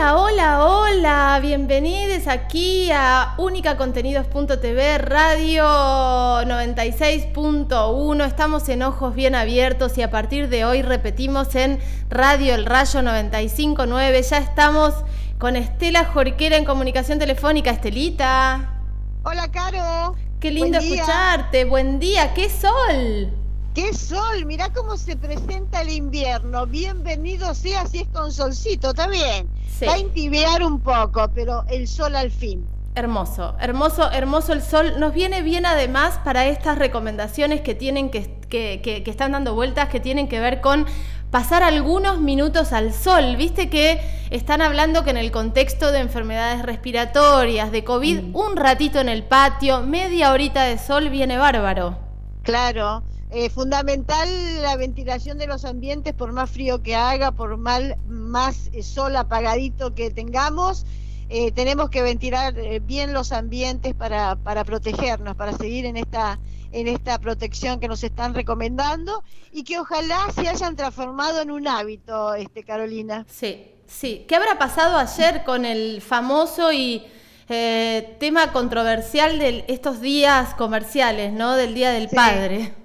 Hola, 0.00 0.16
hola, 0.16 0.64
hola, 0.64 1.38
bienvenidos 1.42 2.26
aquí 2.26 2.90
a 2.90 3.34
unicacontenidos.tv, 3.36 4.96
radio 4.96 5.62
96.1, 5.62 8.26
estamos 8.26 8.66
en 8.70 8.82
Ojos 8.82 9.14
Bien 9.14 9.34
Abiertos 9.34 9.98
y 9.98 10.02
a 10.02 10.10
partir 10.10 10.48
de 10.48 10.64
hoy 10.64 10.80
repetimos 10.80 11.54
en 11.54 11.80
Radio 12.08 12.54
El 12.54 12.64
Rayo 12.64 13.00
95.9, 13.00 14.22
ya 14.22 14.38
estamos 14.38 14.94
con 15.38 15.54
Estela 15.54 16.06
Jorquera 16.06 16.56
en 16.56 16.64
comunicación 16.64 17.18
telefónica, 17.18 17.70
Estelita. 17.70 18.80
Hola, 19.22 19.52
Caro. 19.52 20.16
Qué 20.40 20.50
lindo 20.50 20.78
escucharte, 20.78 21.66
buen 21.66 21.98
día, 21.98 22.32
qué 22.32 22.48
sol. 22.48 23.39
¡Qué 23.74 23.94
sol! 23.94 24.46
Mirá 24.46 24.72
cómo 24.72 24.96
se 24.96 25.16
presenta 25.16 25.82
el 25.82 25.90
invierno. 25.90 26.66
Bienvenido 26.66 27.54
sea 27.54 27.86
si 27.86 27.98
es 27.98 28.08
con 28.08 28.32
solcito, 28.32 28.90
está 28.90 29.06
bien. 29.06 29.48
Va 29.86 29.92
a 29.92 29.98
intibiar 29.98 30.64
un 30.64 30.80
poco, 30.80 31.30
pero 31.32 31.62
el 31.70 31.86
sol 31.86 32.16
al 32.16 32.32
fin. 32.32 32.66
Hermoso, 32.96 33.54
hermoso, 33.60 34.10
hermoso 34.10 34.52
el 34.54 34.62
sol. 34.62 34.94
Nos 34.98 35.14
viene 35.14 35.42
bien 35.42 35.66
además 35.66 36.18
para 36.24 36.46
estas 36.46 36.78
recomendaciones 36.78 37.60
que 37.60 37.76
tienen 37.76 38.10
que, 38.10 38.40
que, 38.48 38.80
que, 38.82 39.04
que 39.04 39.10
están 39.10 39.30
dando 39.30 39.54
vueltas, 39.54 39.88
que 39.88 40.00
tienen 40.00 40.26
que 40.26 40.40
ver 40.40 40.60
con 40.60 40.84
pasar 41.30 41.62
algunos 41.62 42.20
minutos 42.20 42.72
al 42.72 42.92
sol. 42.92 43.36
Viste 43.36 43.70
que 43.70 44.00
están 44.30 44.62
hablando 44.62 45.04
que 45.04 45.10
en 45.10 45.16
el 45.16 45.30
contexto 45.30 45.92
de 45.92 46.00
enfermedades 46.00 46.62
respiratorias, 46.62 47.70
de 47.70 47.84
COVID, 47.84 48.20
mm. 48.20 48.36
un 48.36 48.56
ratito 48.56 48.98
en 48.98 49.08
el 49.08 49.22
patio, 49.22 49.82
media 49.82 50.32
horita 50.32 50.64
de 50.64 50.76
sol 50.76 51.08
viene 51.08 51.38
bárbaro. 51.38 51.96
Claro. 52.42 53.04
Eh, 53.32 53.48
fundamental 53.48 54.28
la 54.60 54.76
ventilación 54.76 55.38
de 55.38 55.46
los 55.46 55.64
ambientes, 55.64 56.14
por 56.14 56.32
más 56.32 56.50
frío 56.50 56.82
que 56.82 56.96
haga, 56.96 57.30
por 57.30 57.56
mal, 57.58 57.96
más 58.08 58.70
eh, 58.72 58.82
sol 58.82 59.14
apagadito 59.14 59.94
que 59.94 60.10
tengamos, 60.10 60.84
eh, 61.28 61.52
tenemos 61.52 61.90
que 61.90 62.02
ventilar 62.02 62.54
bien 62.80 63.12
los 63.12 63.30
ambientes 63.30 63.94
para, 63.94 64.34
para 64.34 64.64
protegernos, 64.64 65.36
para 65.36 65.52
seguir 65.52 65.86
en 65.86 65.96
esta, 65.96 66.40
en 66.72 66.88
esta 66.88 67.20
protección 67.20 67.78
que 67.78 67.86
nos 67.86 68.02
están 68.02 68.34
recomendando 68.34 69.22
y 69.52 69.62
que 69.62 69.78
ojalá 69.78 70.18
se 70.34 70.48
hayan 70.48 70.74
transformado 70.74 71.40
en 71.40 71.52
un 71.52 71.68
hábito, 71.68 72.34
este 72.34 72.64
Carolina. 72.64 73.26
Sí, 73.28 73.64
sí. 73.86 74.24
¿Qué 74.26 74.34
habrá 74.34 74.58
pasado 74.58 74.98
ayer 74.98 75.44
con 75.44 75.64
el 75.64 76.02
famoso 76.02 76.72
y 76.72 77.06
tema 77.46 78.52
controversial 78.52 79.38
de 79.38 79.64
estos 79.68 80.00
días 80.00 80.54
comerciales, 80.54 81.32
¿no? 81.32 81.56
Del 81.56 81.74
Día 81.74 81.90
del 81.90 82.08
Padre. 82.08 82.79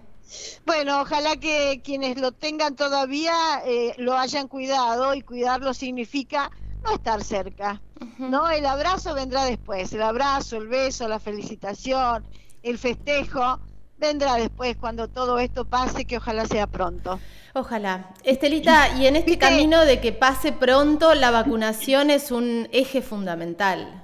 Bueno, 0.65 1.01
ojalá 1.01 1.35
que 1.37 1.81
quienes 1.83 2.17
lo 2.19 2.31
tengan 2.31 2.75
todavía 2.75 3.33
eh, 3.65 3.93
lo 3.97 4.17
hayan 4.17 4.47
cuidado 4.47 5.13
y 5.13 5.21
cuidarlo 5.21 5.73
significa 5.73 6.51
no 6.83 6.93
estar 6.93 7.23
cerca, 7.23 7.81
¿no? 8.17 8.49
El 8.49 8.65
abrazo 8.65 9.13
vendrá 9.13 9.45
después, 9.45 9.91
el 9.93 10.01
abrazo, 10.01 10.57
el 10.57 10.67
beso, 10.67 11.07
la 11.07 11.19
felicitación, 11.19 12.23
el 12.63 12.77
festejo 12.77 13.59
vendrá 13.97 14.35
después 14.35 14.75
cuando 14.77 15.07
todo 15.07 15.39
esto 15.39 15.65
pase, 15.65 16.05
que 16.05 16.17
ojalá 16.17 16.45
sea 16.45 16.67
pronto. 16.67 17.19
Ojalá. 17.53 18.13
Estelita, 18.23 18.97
y 18.97 19.07
en 19.07 19.15
este 19.15 19.37
camino 19.37 19.85
de 19.85 20.01
que 20.01 20.11
pase 20.11 20.51
pronto, 20.51 21.13
la 21.13 21.31
vacunación 21.31 22.09
es 22.09 22.31
un 22.31 22.67
eje 22.71 23.01
fundamental. 23.01 24.03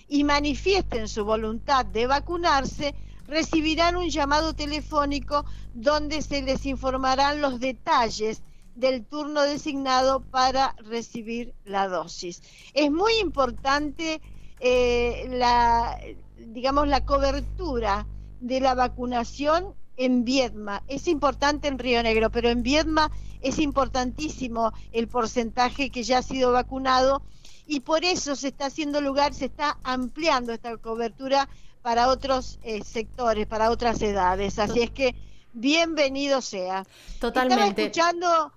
y 0.07 0.23
manifiesten 0.23 1.07
su 1.07 1.25
voluntad 1.25 1.83
de 1.85 2.07
vacunarse, 2.07 2.95
recibirán 3.27 3.95
un 3.95 4.09
llamado 4.09 4.53
telefónico 4.53 5.45
donde 5.73 6.21
se 6.21 6.41
les 6.41 6.65
informarán 6.65 7.41
los 7.41 7.59
detalles 7.59 8.41
del 8.75 9.05
turno 9.05 9.41
designado 9.41 10.21
para 10.21 10.75
recibir 10.83 11.53
la 11.65 11.87
dosis. 11.87 12.41
Es 12.73 12.91
muy 12.91 13.13
importante 13.19 14.21
eh, 14.59 15.27
la, 15.31 15.99
digamos, 16.37 16.87
la 16.87 17.03
cobertura 17.03 18.07
de 18.39 18.59
la 18.59 18.75
vacunación 18.75 19.73
en 19.97 20.23
Viedma. 20.23 20.83
Es 20.87 21.07
importante 21.07 21.67
en 21.67 21.79
Río 21.79 22.01
Negro, 22.03 22.29
pero 22.29 22.49
en 22.49 22.61
Viedma 22.61 23.11
es 23.41 23.59
importantísimo 23.59 24.71
el 24.91 25.07
porcentaje 25.07 25.89
que 25.89 26.03
ya 26.03 26.19
ha 26.19 26.23
sido 26.23 26.51
vacunado 26.51 27.23
y 27.65 27.81
por 27.81 28.05
eso 28.05 28.35
se 28.35 28.49
está 28.49 28.67
haciendo 28.67 29.01
lugar, 29.01 29.33
se 29.33 29.45
está 29.45 29.77
ampliando 29.83 30.53
esta 30.53 30.77
cobertura 30.77 31.49
para 31.81 32.07
otros 32.09 32.59
eh, 32.63 32.83
sectores, 32.83 33.47
para 33.47 33.71
otras 33.71 34.01
edades. 34.01 34.59
Así 34.59 34.81
es 34.81 34.91
que 34.91 35.15
bienvenido 35.53 36.41
sea. 36.41 36.85
Totalmente. 37.19 37.85
Estaba 37.85 38.11
escuchando 38.11 38.51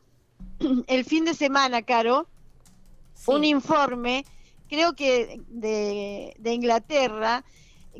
el 0.86 1.04
fin 1.04 1.24
de 1.24 1.34
semana, 1.34 1.82
Caro, 1.82 2.26
un 3.26 3.44
informe, 3.44 4.24
creo 4.68 4.94
que 4.94 5.40
de, 5.48 6.34
Inglaterra, 6.44 7.44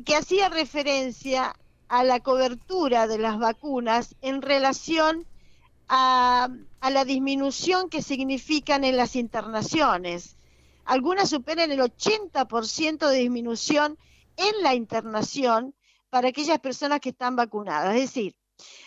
que 0.05 0.15
hacía 0.15 0.49
referencia 0.49 1.55
a 1.87 2.03
la 2.03 2.21
cobertura 2.21 3.07
de 3.07 3.17
las 3.17 3.37
vacunas 3.37 4.15
en 4.21 4.41
relación 4.41 5.25
a, 5.89 6.49
a, 6.79 6.89
la 6.89 7.05
disminución 7.05 7.89
que 7.89 8.01
significan 8.01 8.83
en 8.83 8.95
las 8.95 9.15
internaciones. 9.15 10.37
Algunas 10.85 11.29
superan 11.29 11.71
el 11.71 11.79
80% 11.79 13.09
de 13.09 13.17
disminución 13.17 13.97
en 14.37 14.63
la 14.63 14.73
internación 14.75 15.75
para 16.09 16.29
aquellas 16.29 16.59
personas 16.59 16.99
que 16.99 17.09
están 17.09 17.35
vacunadas. 17.35 17.95
Es 17.95 18.01
decir, 18.01 18.35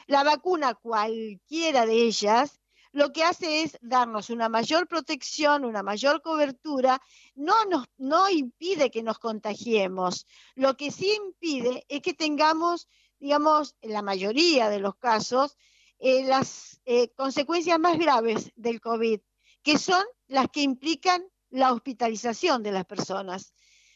la 0.06 0.25
vacuna, 0.25 0.75
cualquiera 0.75 1.87
de 1.87 2.02
ellas, 2.02 2.61
lo 2.93 3.12
que 3.12 3.25
hace 3.25 3.62
es 3.62 3.76
darnos 3.81 4.31
una 4.31 4.49
mayor 4.49 4.87
protección, 4.87 5.64
una 5.64 5.82
mayor 5.82 6.23
cobertura, 6.23 7.02
no, 7.35 7.64
nos, 7.64 7.87
no 7.96 8.31
impide 8.31 8.91
que 8.91 9.02
nos 9.02 9.19
contagiemos. 9.19 10.26
Lo 10.55 10.76
que 10.76 10.93
sí 10.93 11.12
impide 11.12 11.85
es 11.88 12.02
que 12.02 12.14
tengamos, 12.14 12.88
digamos, 13.19 13.75
en 13.81 13.94
la 13.94 14.02
mayoría 14.02 14.69
de 14.69 14.79
los 14.79 14.94
casos, 14.94 15.56
eh, 15.99 16.25
las 16.25 16.81
eh, 16.85 17.08
consecuencias 17.17 17.81
más 17.81 17.99
graves 17.99 18.52
del 18.55 18.81
COVID, 18.81 19.20
que 19.64 19.79
son 19.79 20.05
las 20.29 20.49
que 20.50 20.62
implican 20.62 21.25
la 21.50 21.73
hospitalización 21.73 22.62
de 22.62 22.73
las 22.73 22.85
personas. 22.85 23.55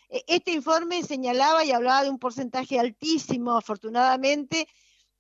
E, 0.09 0.25
este 0.27 0.53
informe 0.53 1.03
señalaba 1.03 1.65
y 1.65 1.73
hablaba 1.73 2.05
de 2.05 2.11
un 2.11 2.19
porcentaje 2.19 2.79
altísimo, 2.79 3.57
afortunadamente, 3.57 4.69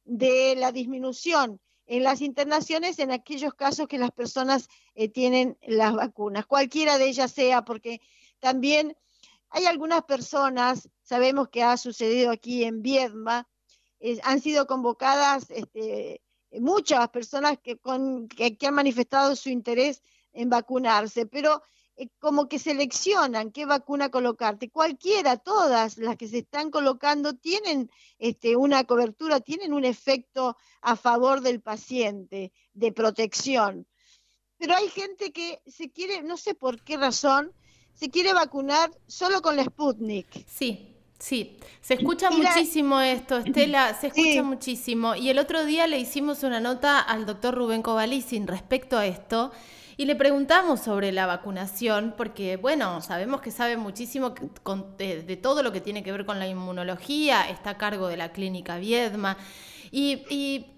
de 0.05 0.55
la 0.56 0.73
disminución 0.73 1.61
en 1.87 2.02
las 2.02 2.20
internaciones 2.20 2.99
en 2.99 3.11
aquellos 3.11 3.55
casos 3.55 3.88
que 3.88 3.99
las 3.99 4.11
personas 4.11 4.69
eh, 4.94 5.08
tienen 5.08 5.58
las 5.62 5.94
vacunas, 5.94 6.46
cualquiera 6.46 6.99
de 6.99 7.08
ellas 7.08 7.32
sea, 7.32 7.62
porque 7.62 8.00
también 8.40 8.96
hay 9.50 9.64
algunas 9.64 10.05
personas, 10.05 10.90
sabemos 11.02 11.49
que 11.49 11.62
ha 11.62 11.76
sucedido 11.79 12.31
aquí 12.31 12.64
en 12.64 12.82
Viedma, 12.82 13.49
eh, 14.00 14.20
han 14.23 14.40
sido 14.40 14.67
convocadas 14.67 15.50
este, 15.50 16.23
muchas 16.52 17.08
personas 17.08 17.58
que, 17.58 17.79
con, 17.79 18.29
que, 18.29 18.56
han 18.67 18.75
manifestado 18.75 19.35
su 19.35 19.49
interés 19.49 20.02
en 20.32 20.50
vacunarse, 20.50 21.26
pero 21.26 21.62
eh, 21.98 22.08
como 22.20 22.48
que 22.48 22.60
seleccionan 22.60 23.50
qué 23.50 23.66
vacuna 23.66 24.08
colocarte. 24.08 24.70
Cualquiera, 24.70 25.36
todas 25.36 25.98
las 25.98 26.16
que 26.16 26.28
se 26.28 26.38
están 26.38 26.70
colocando 26.70 27.34
tienen 27.34 27.90
este, 28.18 28.56
una 28.56 28.84
cobertura, 28.84 29.40
tienen 29.40 29.72
un 29.72 29.84
efecto 29.84 30.56
a 30.80 30.94
favor 30.94 31.40
del 31.40 31.60
paciente, 31.60 32.52
de 32.72 32.92
protección. 32.92 33.86
Pero 34.58 34.76
hay 34.76 34.88
gente 34.88 35.32
que 35.32 35.60
se 35.66 35.90
quiere, 35.90 36.22
no 36.22 36.36
sé 36.36 36.54
por 36.54 36.82
qué 36.82 36.96
razón, 36.96 37.52
se 37.94 38.10
quiere 38.10 38.32
vacunar 38.32 38.90
solo 39.08 39.42
con 39.42 39.56
la 39.56 39.64
Sputnik. 39.64 40.46
Sí. 40.46 40.94
Sí, 41.20 41.58
se 41.80 41.94
escucha 41.94 42.30
muchísimo 42.30 43.00
esto, 43.00 43.38
Estela, 43.44 43.92
se 44.00 44.06
escucha 44.06 44.44
muchísimo. 44.44 45.16
Y 45.16 45.30
el 45.30 45.40
otro 45.40 45.64
día 45.64 45.88
le 45.88 45.98
hicimos 45.98 46.44
una 46.44 46.60
nota 46.60 47.00
al 47.00 47.26
doctor 47.26 47.56
Rubén 47.56 47.82
Covalicin 47.82 48.46
respecto 48.46 48.96
a 48.96 49.04
esto 49.04 49.50
y 49.98 50.06
le 50.06 50.16
preguntamos 50.16 50.80
sobre 50.80 51.12
la 51.12 51.26
vacunación, 51.26 52.14
porque 52.16 52.56
bueno, 52.56 53.02
sabemos 53.02 53.42
que 53.42 53.50
sabe 53.50 53.76
muchísimo 53.76 54.32
de, 54.96 55.36
todo 55.42 55.62
lo 55.62 55.72
que 55.72 55.82
tiene 55.82 56.02
que 56.02 56.12
ver 56.12 56.24
con 56.24 56.38
la 56.38 56.46
inmunología, 56.46 57.50
está 57.50 57.70
a 57.70 57.78
cargo 57.78 58.08
de 58.08 58.16
la 58.16 58.32
clínica 58.32 58.78
Viedma, 58.78 59.36
y, 59.90 60.24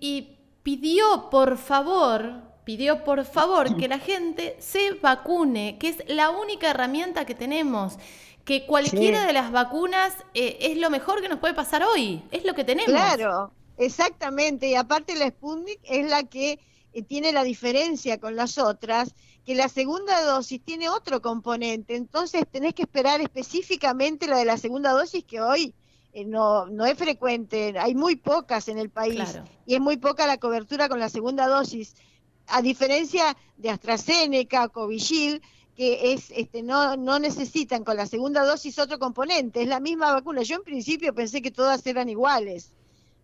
y 0.00 0.38
pidió 0.62 1.30
por 1.30 1.56
favor 1.56 2.50
pidió 2.64 3.04
por 3.04 3.24
favor 3.24 3.76
que 3.76 3.88
la 3.88 3.98
gente 3.98 4.56
se 4.60 4.92
vacune, 4.92 5.76
que 5.78 5.88
es 5.88 6.04
la 6.06 6.30
única 6.30 6.70
herramienta 6.70 7.24
que 7.24 7.34
tenemos 7.34 7.98
que 8.44 8.66
cualquiera 8.66 9.26
de 9.26 9.32
las 9.32 9.52
vacunas 9.52 10.14
eh, 10.34 10.56
es 10.60 10.78
lo 10.78 10.90
mejor 10.90 11.20
que 11.20 11.28
nos 11.28 11.38
puede 11.38 11.54
pasar 11.54 11.82
hoy, 11.82 12.22
es 12.30 12.44
lo 12.44 12.54
que 12.54 12.64
tenemos. 12.64 12.90
Claro, 12.90 13.52
exactamente, 13.76 14.68
y 14.68 14.74
aparte 14.74 15.14
la 15.14 15.28
Sputnik 15.28 15.80
es 15.84 16.08
la 16.08 16.24
que 16.24 16.58
eh, 16.92 17.02
tiene 17.02 17.32
la 17.32 17.44
diferencia 17.44 18.18
con 18.18 18.36
las 18.36 18.58
otras, 18.58 19.14
que 19.44 19.54
la 19.54 19.68
segunda 19.68 20.22
dosis 20.22 20.60
tiene 20.62 20.88
otro 20.88 21.22
componente, 21.22 21.96
entonces 21.96 22.44
tenés 22.50 22.74
que 22.74 22.82
esperar 22.82 23.20
específicamente 23.20 24.26
la 24.26 24.38
de 24.38 24.44
la 24.44 24.58
segunda 24.58 24.92
dosis 24.92 25.24
que 25.24 25.40
hoy 25.40 25.74
eh, 26.12 26.24
no, 26.24 26.66
no 26.66 26.86
es 26.86 26.98
frecuente, 26.98 27.74
hay 27.78 27.94
muy 27.94 28.16
pocas 28.16 28.68
en 28.68 28.78
el 28.78 28.90
país 28.90 29.38
y 29.66 29.74
es 29.74 29.80
muy 29.80 29.96
poca 29.96 30.26
la 30.26 30.38
cobertura 30.38 30.88
con 30.88 30.98
la 30.98 31.08
segunda 31.08 31.46
dosis, 31.46 31.94
a 32.48 32.62
diferencia 32.62 33.36
de 33.56 33.70
AstraZeneca, 33.70 34.68
Covishield, 34.68 35.40
que 35.76 36.12
es, 36.12 36.30
este, 36.32 36.62
no, 36.62 36.96
no 36.96 37.18
necesitan 37.18 37.84
con 37.84 37.96
la 37.96 38.06
segunda 38.06 38.44
dosis 38.44 38.78
otro 38.78 38.98
componente, 38.98 39.62
es 39.62 39.68
la 39.68 39.80
misma 39.80 40.12
vacuna. 40.12 40.42
Yo 40.42 40.56
en 40.56 40.64
principio 40.64 41.14
pensé 41.14 41.40
que 41.40 41.50
todas 41.50 41.86
eran 41.86 42.08
iguales, 42.08 42.72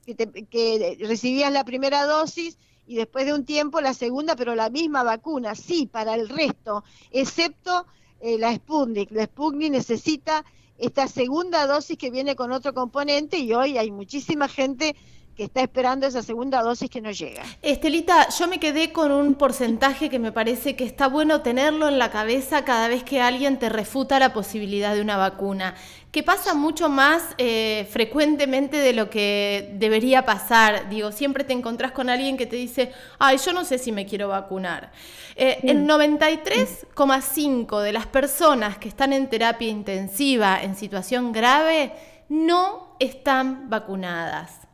que, 0.06 0.14
que 0.14 0.96
recibías 1.00 1.52
la 1.52 1.64
primera 1.64 2.06
dosis 2.06 2.56
y 2.86 2.96
después 2.96 3.26
de 3.26 3.34
un 3.34 3.44
tiempo 3.44 3.80
la 3.80 3.94
segunda, 3.94 4.36
pero 4.36 4.54
la 4.54 4.70
misma 4.70 5.02
vacuna, 5.02 5.54
sí, 5.54 5.86
para 5.86 6.14
el 6.14 6.28
resto, 6.28 6.84
excepto 7.10 7.86
eh, 8.20 8.38
la 8.38 8.54
Sputnik. 8.54 9.10
La 9.10 9.24
Sputnik 9.24 9.72
necesita 9.72 10.44
esta 10.78 11.08
segunda 11.08 11.66
dosis 11.66 11.98
que 11.98 12.10
viene 12.10 12.36
con 12.36 12.52
otro 12.52 12.74
componente 12.74 13.38
y 13.38 13.52
hoy 13.52 13.78
hay 13.78 13.90
muchísima 13.90 14.48
gente 14.48 14.94
que 15.36 15.44
está 15.44 15.60
esperando 15.60 16.06
esa 16.06 16.22
segunda 16.22 16.62
dosis 16.62 16.88
que 16.88 17.02
no 17.02 17.10
llega. 17.10 17.42
Estelita, 17.60 18.28
yo 18.30 18.48
me 18.48 18.58
quedé 18.58 18.90
con 18.90 19.12
un 19.12 19.34
porcentaje 19.34 20.08
que 20.08 20.18
me 20.18 20.32
parece 20.32 20.76
que 20.76 20.84
está 20.84 21.08
bueno 21.08 21.42
tenerlo 21.42 21.88
en 21.88 21.98
la 21.98 22.10
cabeza 22.10 22.64
cada 22.64 22.88
vez 22.88 23.04
que 23.04 23.20
alguien 23.20 23.58
te 23.58 23.68
refuta 23.68 24.18
la 24.18 24.32
posibilidad 24.32 24.94
de 24.94 25.02
una 25.02 25.18
vacuna, 25.18 25.74
que 26.10 26.22
pasa 26.22 26.54
mucho 26.54 26.88
más 26.88 27.22
eh, 27.36 27.86
frecuentemente 27.90 28.78
de 28.78 28.94
lo 28.94 29.10
que 29.10 29.74
debería 29.74 30.24
pasar. 30.24 30.88
Digo, 30.88 31.12
siempre 31.12 31.44
te 31.44 31.52
encontrás 31.52 31.92
con 31.92 32.08
alguien 32.08 32.38
que 32.38 32.46
te 32.46 32.56
dice, 32.56 32.92
ay, 33.18 33.36
yo 33.36 33.52
no 33.52 33.66
sé 33.66 33.76
si 33.76 33.92
me 33.92 34.06
quiero 34.06 34.28
vacunar. 34.28 34.90
Eh, 35.36 35.58
el 35.64 35.86
93,5 35.86 37.82
de 37.82 37.92
las 37.92 38.06
personas 38.06 38.78
que 38.78 38.88
están 38.88 39.12
en 39.12 39.28
terapia 39.28 39.68
intensiva 39.68 40.62
en 40.62 40.76
situación 40.76 41.32
grave 41.32 41.92
no 42.30 42.96
están 42.98 43.68
vacunadas. 43.68 44.65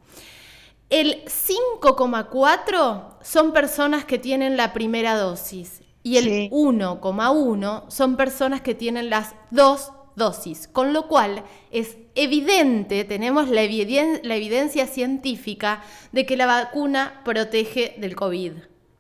El 0.92 1.24
5,4 1.24 3.16
son 3.22 3.52
personas 3.54 4.04
que 4.04 4.18
tienen 4.18 4.58
la 4.58 4.74
primera 4.74 5.16
dosis 5.16 5.80
y 6.02 6.18
el 6.18 6.50
1,1 6.50 7.90
son 7.90 8.16
personas 8.18 8.60
que 8.60 8.74
tienen 8.74 9.08
las 9.08 9.34
dos 9.50 9.90
dosis, 10.16 10.68
con 10.68 10.92
lo 10.92 11.08
cual 11.08 11.44
es 11.70 11.96
evidente, 12.14 13.04
tenemos 13.04 13.48
la, 13.48 13.62
evidencia 13.62 14.86
científica 14.86 15.82
de 16.12 16.26
que 16.26 16.36
la 16.36 16.44
vacuna 16.44 17.22
protege 17.24 17.94
del 17.96 18.14
COVID. 18.14 18.52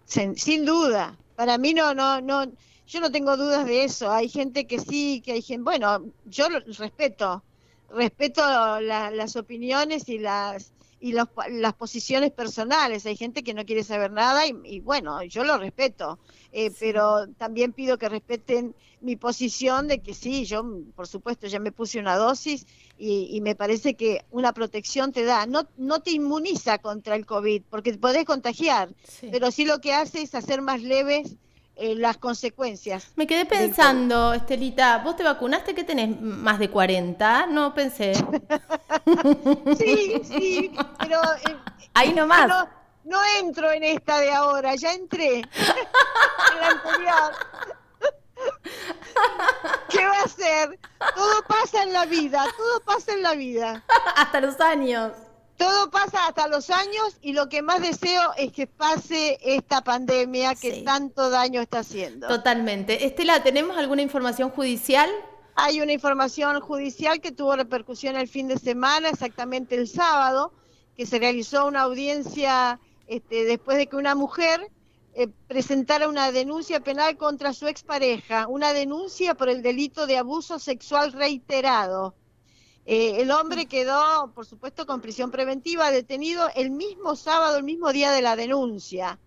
Sin, 0.06 0.64
duda, 0.64 1.18
para 1.36 1.58
mí 1.58 1.74
no, 1.74 1.92
no, 1.92 2.22
no, 2.22 2.50
yo 2.86 3.00
no 3.00 3.12
tengo 3.12 3.36
dudas 3.36 3.66
de 3.66 3.84
eso. 3.84 4.10
Hay 4.10 4.30
gente 4.30 4.66
que 4.66 4.78
sí, 4.78 5.20
que 5.22 5.32
hay 5.32 5.42
gente, 5.42 5.64
bueno, 5.64 6.06
yo 6.24 6.48
respeto, 6.48 7.44
respeto 7.90 8.40
las 8.80 9.36
opiniones 9.36 10.08
y 10.08 10.18
las 10.18 10.72
y 11.02 11.12
las 11.12 11.74
posiciones 11.74 12.30
personales. 12.30 13.04
Hay 13.06 13.16
gente 13.16 13.42
que 13.42 13.54
no 13.54 13.66
quiere 13.66 13.82
saber 13.82 14.12
nada 14.12 14.46
y, 14.46 14.78
bueno, 14.78 15.20
yo 15.24 15.42
lo 15.42 15.58
respeto, 15.58 16.20
eh, 16.52 16.70
pero 16.78 17.26
también 17.26 17.72
pido 17.72 17.98
que 17.98 18.08
respeten 18.08 18.76
mi 19.00 19.16
posición 19.16 19.88
de 19.88 20.00
que 20.00 20.14
sí, 20.14 20.44
yo 20.44 20.64
por 20.94 21.08
supuesto 21.08 21.48
ya 21.48 21.58
me 21.58 21.72
puse 21.72 21.98
una 21.98 22.14
dosis 22.14 22.66
y, 22.96 23.40
me 23.40 23.56
parece 23.56 23.94
que 23.94 24.24
una 24.30 24.52
protección 24.52 25.10
te 25.10 25.24
da, 25.24 25.44
no, 25.46 25.66
no 25.76 26.00
te 26.02 26.12
inmuniza 26.12 26.78
contra 26.78 27.16
el 27.16 27.26
COVID, 27.26 27.62
porque 27.68 27.94
podés 27.94 28.24
contagiar, 28.24 28.94
pero 29.32 29.50
sí 29.50 29.64
lo 29.64 29.80
que 29.80 29.92
hace 29.92 30.22
es 30.22 30.36
hacer 30.36 30.62
más 30.62 30.82
leves 30.82 31.34
eh, 31.82 31.96
las 31.96 32.16
consecuencias. 32.16 33.08
Me 33.16 33.26
quedé 33.26 33.44
pensando, 33.44 34.32
Estelita, 34.34 34.98
¿vos 34.98 35.16
te 35.16 35.24
vacunaste 35.24 35.74
que 35.74 35.82
tenés 35.82 36.20
más 36.20 36.60
de 36.60 36.70
40? 36.70 37.46
No 37.46 37.74
pensé. 37.74 38.14
sí, 39.76 40.22
sí, 40.22 40.72
pero... 41.00 41.20
Eh, 41.20 41.56
Ahí 41.94 42.12
nomás. 42.12 42.46
No, 42.46 42.68
no 43.02 43.18
entro 43.40 43.72
en 43.72 43.82
esta 43.82 44.20
de 44.20 44.30
ahora, 44.30 44.76
ya 44.76 44.92
entré 44.92 45.38
en 45.40 46.60
la 46.60 46.68
anterior. 46.68 47.32
¿Qué 49.88 50.06
va 50.06 50.20
a 50.24 50.28
ser? 50.28 50.78
Todo 51.16 51.42
pasa 51.48 51.82
en 51.82 51.92
la 51.92 52.06
vida, 52.06 52.46
todo 52.56 52.80
pasa 52.82 53.12
en 53.12 53.22
la 53.24 53.34
vida. 53.34 53.82
Hasta 54.14 54.40
los 54.40 54.60
años. 54.60 55.10
Todo 55.62 55.90
pasa 55.92 56.26
hasta 56.26 56.48
los 56.48 56.70
años 56.70 57.18
y 57.20 57.34
lo 57.34 57.48
que 57.48 57.62
más 57.62 57.80
deseo 57.80 58.32
es 58.36 58.50
que 58.50 58.66
pase 58.66 59.38
esta 59.42 59.84
pandemia 59.84 60.56
que 60.56 60.82
tanto 60.82 61.30
daño 61.30 61.60
está 61.60 61.78
haciendo. 61.78 62.26
Totalmente. 62.26 63.06
Estela, 63.06 63.44
¿tenemos 63.44 63.76
alguna 63.76 64.02
información 64.02 64.50
judicial? 64.50 65.08
Hay 65.54 65.80
una 65.80 65.92
información 65.92 66.60
judicial 66.60 67.20
que 67.20 67.30
tuvo 67.30 67.54
repercusión 67.54 68.16
el 68.16 68.26
fin 68.26 68.48
de 68.48 68.58
semana, 68.58 69.08
exactamente 69.08 69.76
el 69.76 69.86
sábado, 69.86 70.52
que 70.96 71.06
se 71.06 71.20
realizó 71.20 71.68
una 71.68 71.82
audiencia 71.82 72.80
este, 73.06 73.44
después 73.44 73.76
de 73.76 73.86
que 73.86 73.94
una 73.94 74.16
mujer 74.16 74.68
eh, 75.14 75.28
presentara 75.46 76.08
una 76.08 76.32
denuncia 76.32 76.80
penal 76.80 77.16
contra 77.16 77.52
su 77.52 77.68
expareja, 77.68 78.48
una 78.48 78.72
denuncia 78.72 79.34
por 79.34 79.48
el 79.48 79.62
delito 79.62 80.08
de 80.08 80.16
abuso 80.16 80.58
sexual 80.58 81.12
reiterado. 81.12 82.16
Eh, 82.84 83.20
el 83.20 83.30
hombre 83.30 83.66
quedó, 83.66 84.32
por 84.34 84.44
supuesto, 84.44 84.86
con 84.86 85.00
prisión 85.00 85.30
preventiva, 85.30 85.90
detenido 85.90 86.48
el 86.56 86.70
mismo 86.70 87.14
sábado, 87.14 87.56
el 87.56 87.64
mismo 87.64 87.92
día 87.92 88.10
de 88.10 88.22
la 88.22 88.34
denuncia. 88.34 89.18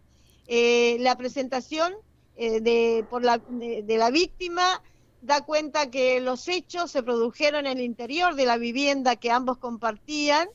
Eh, 0.48 0.98
la 1.00 1.18
presentación 1.18 1.94
eh, 2.36 2.60
de, 2.60 3.06
por 3.10 3.24
la, 3.24 3.38
de, 3.38 3.98
la 3.98 4.12
víctima 4.12 4.82
da 5.22 5.42
cuenta 5.46 5.90
que 5.90 6.20
los 6.20 6.48
hechos 6.48 6.92
se 6.92 7.02
produjeron 7.02 7.66
en 7.66 7.78
el 7.78 7.84
interior 7.86 8.36
de 8.36 8.46
la 8.46 8.58
vivienda 8.58 9.16
que 9.16 9.32
ambos 9.32 9.58
compartían 9.58 10.50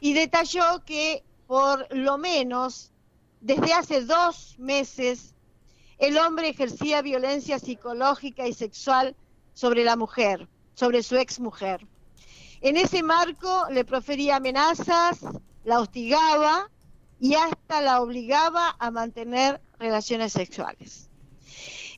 y 0.00 0.12
detalló 0.12 0.84
que 0.84 1.22
por 1.46 1.86
lo 1.94 2.18
menos 2.18 2.90
desde 3.40 3.72
hace 3.72 4.04
dos 4.04 4.56
meses 4.58 5.34
el 5.98 6.18
hombre 6.18 6.48
ejercía 6.48 7.00
violencia 7.00 7.58
psicológica 7.60 8.46
y 8.48 8.52
sexual 8.52 9.14
sobre 9.54 9.84
la 9.84 9.96
mujer, 9.96 10.48
sobre 10.74 11.02
su 11.04 11.16
ex 11.16 11.38
mujer. 11.38 11.86
En 12.62 12.76
ese 12.76 13.02
marco 13.02 13.66
le 13.70 13.84
profería 13.84 14.36
amenazas, 14.36 15.18
la 15.64 15.80
hostigaba 15.80 16.70
y 17.18 17.34
hasta 17.34 17.80
la 17.80 18.00
obligaba 18.00 18.76
a 18.78 18.92
mantener 18.92 19.60
relaciones 19.80 20.32
sexuales. 20.32 21.10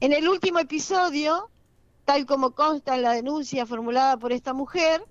En 0.00 0.14
el 0.14 0.26
último 0.26 0.58
episodio, 0.58 1.50
tal 2.06 2.24
como 2.24 2.52
consta 2.52 2.94
en 2.94 3.02
la 3.02 3.12
denuncia 3.12 3.66
formulada 3.66 4.16
por 4.16 4.32
esta 4.32 4.54
mujer, 4.54 5.04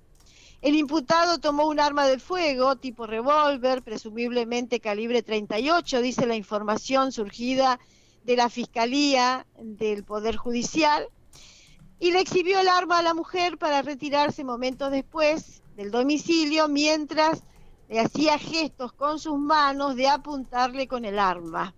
el 0.63 0.74
imputado 0.75 1.38
tomó 1.38 1.67
un 1.67 1.79
arma 1.79 2.07
de 2.07 2.17
fuego 2.17 2.75
tipo 2.77 3.05
revólver, 3.05 3.83
presumiblemente 3.83 4.79
calibre 4.79 5.22
38, 5.22 6.01
dice 6.01 6.25
la 6.25 6.36
información 6.36 7.12
surgida 7.12 7.79
de 8.24 8.38
la 8.38 8.50
Fiscalía 8.50 9.45
del 9.60 10.03
Poder 10.03 10.36
Judicial, 10.36 11.10
y 12.03 12.12
le 12.12 12.19
exhibió 12.19 12.60
el 12.60 12.67
arma 12.67 12.98
a 12.98 13.01
la 13.01 13.13
mujer 13.13 13.57
para 13.57 13.81
retirarse 13.81 14.43
momentos 14.43 14.91
después 14.91 15.63
del 15.77 15.89
domicilio 15.89 16.67
mientras 16.67 17.43
le 17.88 18.01
hacía 18.01 18.38
gestos 18.38 18.91
con 18.91 19.19
sus 19.19 19.39
manos 19.39 19.95
de 19.95 20.10
apuntarle 20.10 20.89
con 20.89 21.05
el 21.05 21.17
arma. 21.17 21.74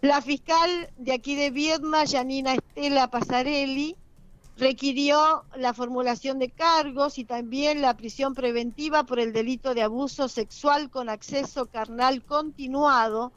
La 0.00 0.20
fiscal 0.20 0.90
de 0.98 1.12
aquí 1.12 1.36
de 1.36 1.52
Viedma, 1.52 2.02
Janina 2.04 2.54
Estela 2.54 3.08
Pasarelli, 3.12 3.94
requirió 4.56 5.44
la 5.54 5.72
formulación 5.72 6.40
de 6.40 6.50
cargos 6.50 7.18
y 7.18 7.24
también 7.24 7.82
la 7.82 7.96
prisión 7.96 8.34
preventiva 8.34 9.04
por 9.04 9.20
el 9.20 9.32
delito 9.32 9.72
de 9.72 9.82
abuso 9.82 10.26
sexual 10.26 10.90
con 10.90 11.08
acceso 11.08 11.66
carnal 11.66 12.24
continuado, 12.24 13.30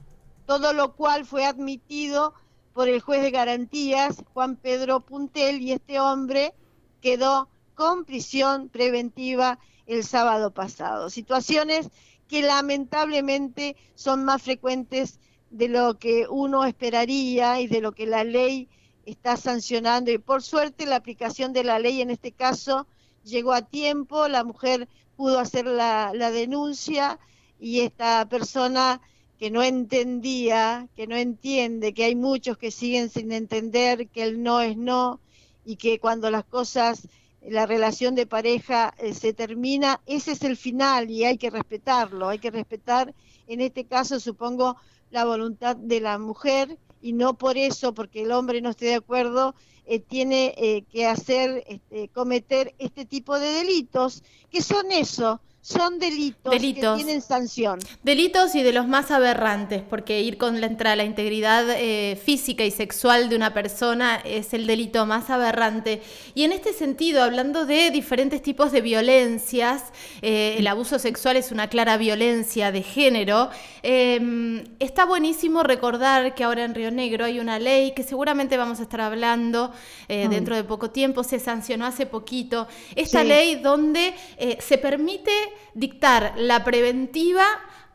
todo 0.48 0.74
lo 0.74 0.96
cual 0.96 1.26
fue 1.28 1.46
admitido 1.46 2.34
por 2.74 2.90
el 2.90 3.02
juez 3.02 3.22
de 3.22 3.32
garantías, 3.32 4.24
Juan 4.34 4.56
Pedro 4.56 5.02
Puntel, 5.02 5.62
y 5.62 5.72
este 5.72 6.00
hombre 6.00 6.54
quedó 7.02 7.50
con 7.76 8.06
prisión 8.06 8.70
preventiva 8.70 9.60
el 9.86 10.04
sábado 10.04 10.52
pasado. 10.52 11.10
Situaciones 11.10 11.90
que 12.28 12.42
lamentablemente 12.42 13.76
son 13.96 14.24
más 14.26 14.42
frecuentes 14.42 15.20
de 15.50 15.68
lo 15.68 16.00
que 16.00 16.28
uno 16.28 16.66
esperaría 16.66 17.60
y 17.62 17.68
de 17.68 17.82
lo 17.82 17.92
que 17.92 18.08
la 18.08 18.24
ley 18.24 18.70
está 19.06 19.38
sancionando 19.38 20.12
y 20.12 20.18
por 20.18 20.42
suerte 20.42 20.86
la 20.86 20.96
aplicación 20.96 21.54
de 21.54 21.64
la 21.64 21.78
ley 21.78 22.02
en 22.02 22.10
este 22.10 22.32
caso 22.32 22.88
llegó 23.24 23.54
a 23.54 23.62
tiempo, 23.62 24.28
la 24.28 24.44
mujer 24.44 24.88
pudo 25.16 25.40
hacer 25.40 25.66
la, 25.66 26.12
denuncia 26.14 27.20
y 27.60 27.82
esta 27.82 28.28
persona 28.28 29.02
que 29.44 29.52
no 29.52 29.62
entendía, 29.62 30.88
que 30.96 31.06
no 31.06 31.18
entiende, 31.18 31.94
que 31.94 32.06
hay 32.06 32.16
muchos 32.16 32.58
que 32.58 32.72
siguen 32.72 33.10
sin 33.10 33.34
entender 33.34 34.08
que 34.08 34.24
el 34.24 34.42
no 34.42 34.62
es 34.62 34.78
no 34.78 35.20
y 35.66 35.76
que 35.76 36.00
cuando 36.00 36.32
las 36.32 36.46
cosas, 36.46 37.10
la 37.42 37.66
relación 37.66 38.16
de 38.16 38.26
pareja 38.26 38.94
eh, 38.98 39.14
se 39.14 39.34
termina, 39.34 40.00
ese 40.06 40.32
es 40.32 40.44
el 40.44 40.56
final 40.56 41.12
y 41.12 41.26
hay 41.26 41.38
que 41.38 41.50
respetarlo, 41.50 42.30
hay 42.30 42.40
que 42.40 42.52
respetar 42.52 43.14
en 43.46 43.60
este 43.60 43.84
caso 43.84 44.22
supongo 44.22 44.78
la 45.12 45.26
voluntad 45.26 45.76
de 45.76 46.00
la 46.00 46.18
mujer 46.18 46.80
y 47.02 47.12
no 47.12 47.38
por 47.38 47.58
eso, 47.58 47.94
porque 47.94 48.22
el 48.22 48.32
hombre 48.32 48.62
no 48.62 48.70
esté 48.70 48.86
de 48.86 48.96
acuerdo, 48.96 49.56
eh, 49.86 50.00
tiene 50.00 50.54
eh, 50.56 50.86
que 50.90 51.06
hacer, 51.06 51.66
este, 51.68 52.08
cometer 52.08 52.74
este 52.78 53.04
tipo 53.04 53.38
de 53.38 53.52
delitos, 53.52 54.24
que 54.50 54.62
son 54.62 54.90
eso, 54.94 55.42
son 55.64 55.98
delitos, 55.98 56.52
que 56.52 56.60
tienen 56.60 57.22
sanción. 57.22 57.80
Delitos 58.04 58.54
y 58.54 58.64
de 58.64 58.74
los 58.74 58.86
más 58.86 59.12
aberrantes, 59.12 59.82
porque 59.82 60.20
ir 60.20 60.38
contra 60.38 60.98
la 60.98 61.06
integridad 61.06 61.66
eh, 61.70 62.20
física 62.22 62.66
y 62.66 62.72
sexual 62.72 63.30
de 63.30 63.38
una 63.38 63.54
persona 63.54 64.18
es 64.26 64.54
el 64.54 64.68
delito 64.68 65.06
más 65.06 65.30
aberrante. 65.30 66.02
Y 66.36 66.44
en 66.44 66.52
este 66.52 66.74
sentido, 66.74 67.24
hablando 67.24 67.66
de 67.66 67.92
diferentes 67.92 68.42
tipos 68.42 68.74
de 68.74 68.82
violencias, 68.82 69.84
eh, 70.22 70.56
el 70.58 70.68
abuso 70.68 71.00
sexual 71.00 71.38
es 71.38 71.50
una 71.54 71.70
clara 71.70 71.96
violencia 71.96 72.74
de 72.74 72.84
género, 72.84 73.50
em, 73.84 74.66
está 74.80 75.06
buenísimo 75.06 75.64
recordar 75.64 76.36
que 76.36 76.44
ahora 76.44 76.66
en 76.66 76.76
Río 76.76 76.92
Negro 76.92 77.24
hay 77.24 77.40
una 77.40 77.58
ley 77.58 77.94
que 77.94 78.04
seguramente 78.04 78.58
vamos 78.58 78.82
a 78.82 78.84
estar 78.84 79.00
hablando 79.00 79.72
eh, 80.10 80.28
mm. 80.28 80.30
dentro 80.30 80.56
de 80.58 80.66
poco 80.66 80.90
tiempo, 80.90 81.24
se 81.24 81.40
sancionó 81.40 81.86
hace 81.86 82.06
poquito, 82.06 82.68
esta 82.98 83.24
ley 83.24 83.56
donde 83.56 84.14
se 84.60 84.78
permite 84.78 85.32
dictar 85.74 86.34
la 86.38 86.64
preventiva 86.64 87.46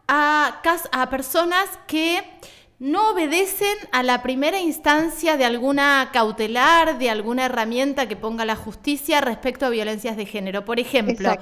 a, 0.07 0.63
a 0.93 1.11
personas 1.11 1.69
que 1.87 2.23
no 2.79 3.11
obedecen 3.11 3.77
a 3.91 4.03
la 4.03 4.23
primera 4.23 4.61
instancia 4.61 5.37
de 5.37 5.45
alguna 5.45 6.11
cautelar, 6.13 6.99
de 6.99 7.11
alguna 7.11 7.47
herramienta 7.47 8.07
que 8.07 8.17
ponga 8.17 8.45
la 8.45 8.57
justicia 8.57 9.21
respecto 9.21 9.67
a 9.67 9.71
violencias 9.71 10.17
de 10.17 10.27
género. 10.27 10.65
Por 10.65 10.79
ejemplo, 10.79 11.37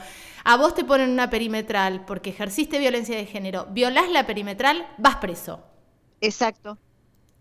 a 0.44 0.56
vos 0.56 0.74
te 0.74 0.84
ponen 0.84 1.10
una 1.10 1.28
perimetral 1.28 2.04
porque 2.06 2.30
ejerciste 2.30 2.78
violencia 2.78 3.16
de 3.16 3.26
género, 3.26 3.66
violás 3.70 4.10
la 4.10 4.26
perimetral, 4.26 4.86
vas 4.96 5.16
preso. 5.16 5.60
Exacto. 6.22 6.78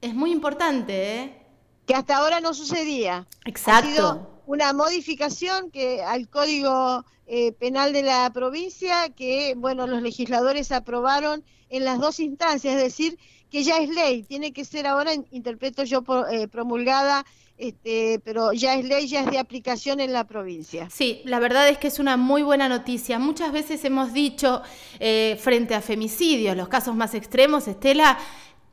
Es 0.02 0.14
muy 0.14 0.32
importante, 0.32 1.20
¿eh? 1.20 1.42
Que 1.88 1.96
hasta 1.96 2.18
ahora 2.18 2.42
no 2.42 2.54
sucedía. 2.54 3.26
Exacto 3.46 4.35
una 4.46 4.74
modificación 4.74 5.72
que 5.72 6.04
al 6.04 6.30
Código 6.30 7.06
eh, 7.28 7.52
Penal 7.54 7.94
de 7.94 8.04
la 8.04 8.30
provincia 8.32 9.10
que, 9.10 9.54
bueno, 9.58 9.88
los 9.88 10.02
legisladores 10.02 10.72
aprobaron 10.72 11.44
en 11.70 11.86
las 11.86 12.00
dos 12.00 12.20
instancias, 12.20 12.76
es 12.76 12.82
decir, 12.82 13.18
que 13.50 13.64
ya 13.64 13.78
es 13.78 13.90
ley, 13.90 14.24
tiene 14.24 14.54
que 14.54 14.66
ser 14.66 14.88
ahora, 14.88 15.14
interpreto 15.32 15.84
yo, 15.84 16.04
eh, 16.32 16.48
promulgada 16.48 17.26
este, 17.58 18.20
pero 18.26 18.52
ya 18.52 18.76
es 18.76 18.86
ley, 18.86 19.08
ya 19.08 19.22
es 19.22 19.32
de 19.32 19.40
aplicación 19.40 20.02
en 20.02 20.12
la 20.12 20.26
provincia. 20.26 20.90
Sí, 20.92 21.22
la 21.24 21.40
verdad 21.40 21.70
es 21.70 21.78
que 21.78 21.88
es 21.88 22.00
una 22.00 22.18
muy 22.18 22.42
buena 22.42 22.68
noticia. 22.68 23.18
Muchas 23.18 23.54
veces 23.54 23.84
hemos 23.86 24.12
dicho 24.12 24.62
eh, 25.00 25.38
frente 25.40 25.74
a 25.74 25.82
femicidios, 25.82 26.58
los 26.58 26.68
casos 26.68 26.96
más 26.96 27.14
extremos, 27.14 27.68
Estela, 27.70 28.18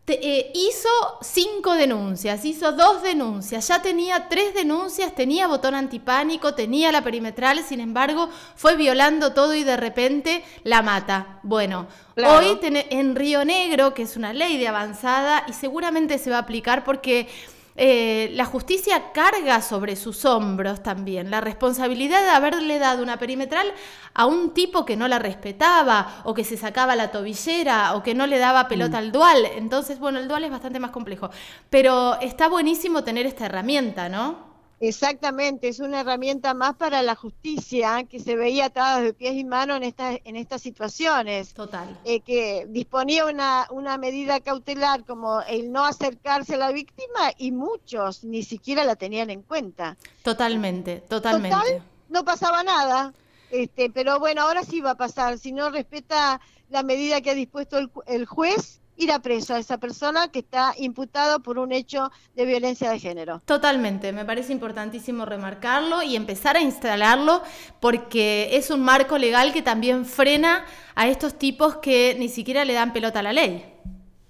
eh, 0.08 0.50
hizo 0.52 0.88
cinco 1.20 1.74
denuncias, 1.74 2.44
hizo 2.44 2.72
dos 2.72 3.02
denuncias, 3.02 3.68
ya 3.68 3.82
tenía 3.82 4.28
tres 4.28 4.52
denuncias, 4.52 5.14
tenía 5.14 5.46
botón 5.46 5.76
antipánico, 5.76 6.54
tenía 6.54 6.90
la 6.90 7.04
perimetral, 7.04 7.62
sin 7.62 7.78
embargo, 7.78 8.28
fue 8.56 8.76
violando 8.76 9.32
todo 9.32 9.54
y 9.54 9.62
de 9.62 9.76
repente 9.76 10.42
la 10.64 10.82
mata. 10.82 11.38
Bueno, 11.44 11.86
hoy 12.16 12.58
en 12.62 13.14
Río 13.14 13.44
Negro, 13.44 13.94
que 13.94 14.02
es 14.02 14.16
una 14.16 14.32
ley 14.32 14.58
de 14.58 14.66
avanzada 14.66 15.44
y 15.46 15.52
seguramente 15.52 16.18
se 16.18 16.30
va 16.30 16.38
a 16.38 16.40
aplicar 16.40 16.82
porque 16.82 17.28
eh, 17.74 18.30
la 18.34 18.44
justicia 18.44 19.12
carga 19.12 19.62
sobre 19.62 19.96
sus 19.96 20.26
hombros 20.26 20.82
también 20.82 21.30
la 21.30 21.40
responsabilidad 21.40 22.22
de 22.22 22.28
haberle 22.28 22.78
dado 22.78 23.02
una 23.02 23.18
perimetral 23.18 23.72
a 24.12 24.26
un 24.26 24.52
tipo 24.52 24.84
que 24.84 24.96
no 24.96 25.08
la 25.08 25.18
respetaba 25.18 26.22
o 26.24 26.34
que 26.34 26.44
se 26.44 26.58
sacaba 26.58 26.96
la 26.96 27.10
tobillera 27.10 27.94
o 27.94 28.02
que 28.02 28.14
no 28.14 28.26
le 28.26 28.38
daba 28.38 28.68
pelota 28.68 28.98
mm. 28.98 29.00
al 29.00 29.12
dual. 29.12 29.46
Entonces, 29.56 29.98
bueno, 29.98 30.18
el 30.18 30.28
dual 30.28 30.44
es 30.44 30.50
bastante 30.50 30.80
más 30.80 30.90
complejo. 30.90 31.30
Pero 31.70 32.20
está 32.20 32.48
buenísimo 32.48 33.04
tener 33.04 33.24
esta 33.24 33.46
herramienta, 33.46 34.08
¿no? 34.08 34.51
Exactamente, 34.82 35.68
es 35.68 35.78
una 35.78 36.00
herramienta 36.00 36.54
más 36.54 36.74
para 36.74 37.02
la 37.02 37.14
justicia 37.14 38.02
que 38.02 38.18
se 38.18 38.34
veía 38.34 38.66
atada 38.66 39.00
de 39.00 39.14
pies 39.14 39.34
y 39.34 39.44
manos 39.44 39.76
en, 39.76 39.84
estas 39.84 40.18
en 40.24 40.34
estas 40.34 40.60
situaciones. 40.60 41.54
Total. 41.54 41.96
Eh, 42.04 42.18
que 42.18 42.66
disponía 42.68 43.26
una, 43.26 43.68
una 43.70 43.96
medida 43.96 44.40
cautelar 44.40 45.04
como 45.04 45.40
el 45.42 45.70
no 45.70 45.84
acercarse 45.84 46.56
a 46.56 46.58
la 46.58 46.72
víctima 46.72 47.30
y 47.38 47.52
muchos 47.52 48.24
ni 48.24 48.42
siquiera 48.42 48.82
la 48.82 48.96
tenían 48.96 49.30
en 49.30 49.42
cuenta. 49.42 49.96
Totalmente, 50.24 50.96
totalmente. 51.08 51.56
Total, 51.56 51.82
no 52.08 52.24
pasaba 52.24 52.64
nada. 52.64 53.14
Este, 53.52 53.88
pero 53.88 54.18
bueno, 54.18 54.42
ahora 54.42 54.64
sí 54.64 54.80
va 54.80 54.90
a 54.90 54.96
pasar. 54.96 55.38
Si 55.38 55.52
no 55.52 55.70
respeta 55.70 56.40
la 56.70 56.82
medida 56.82 57.20
que 57.20 57.30
ha 57.30 57.34
dispuesto 57.34 57.78
el, 57.78 57.88
el 58.08 58.26
juez, 58.26 58.81
ir 58.96 59.10
a 59.10 59.20
preso 59.20 59.54
a 59.54 59.58
esa 59.58 59.78
persona 59.78 60.28
que 60.28 60.40
está 60.40 60.74
imputado 60.78 61.40
por 61.40 61.58
un 61.58 61.72
hecho 61.72 62.10
de 62.34 62.44
violencia 62.44 62.90
de 62.90 62.98
género. 62.98 63.40
Totalmente, 63.44 64.12
me 64.12 64.24
parece 64.24 64.52
importantísimo 64.52 65.24
remarcarlo 65.24 66.02
y 66.02 66.16
empezar 66.16 66.56
a 66.56 66.60
instalarlo 66.60 67.42
porque 67.80 68.56
es 68.56 68.70
un 68.70 68.82
marco 68.82 69.18
legal 69.18 69.52
que 69.52 69.62
también 69.62 70.04
frena 70.04 70.64
a 70.94 71.08
estos 71.08 71.38
tipos 71.38 71.76
que 71.76 72.16
ni 72.18 72.28
siquiera 72.28 72.64
le 72.64 72.74
dan 72.74 72.92
pelota 72.92 73.20
a 73.20 73.22
la 73.22 73.32
ley. 73.32 73.64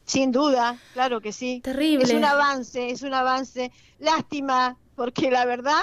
Sin 0.04 0.32
duda, 0.32 0.78
claro 0.92 1.20
que 1.20 1.32
sí. 1.32 1.60
Terrible. 1.62 2.04
Es 2.04 2.12
un 2.12 2.24
avance, 2.24 2.90
es 2.90 3.02
un 3.02 3.14
avance. 3.14 3.70
Lástima, 3.98 4.76
porque 4.96 5.30
la 5.30 5.44
verdad 5.44 5.80